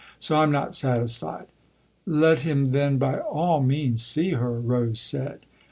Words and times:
So 0.17 0.39
I'm 0.39 0.51
not 0.51 0.73
satisfied."" 0.73 1.45
Let 2.07 2.39
him 2.39 2.71
then 2.71 2.97
by 2.97 3.19
all 3.19 3.61
means 3.61 4.01
see 4.03 4.31
her," 4.31 4.59
Rose 4.59 4.99
said. 4.99 5.41